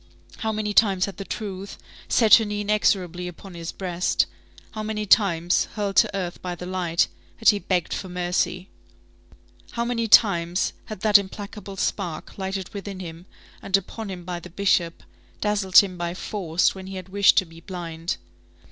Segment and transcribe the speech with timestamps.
[0.37, 4.25] How many times had the truth set her knee inexorably upon his breast!
[4.71, 8.67] How many times, hurled to earth by the light, had he begged for mercy!
[9.73, 13.27] How many times had that implacable spark, lighted within him,
[13.61, 15.03] and upon him by the Bishop,
[15.39, 18.17] dazzled him by force when he had wished to be blind!